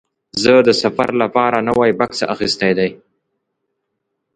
[0.41, 2.89] زه د سفر لپاره نوی بکس اخیستی دی.